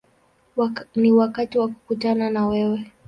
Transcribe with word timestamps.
Ni 0.95 1.11
wakati 1.11 1.57
wa 1.57 1.67
kukutana 1.67 2.29
na 2.29 2.47
wewe”. 2.47 2.91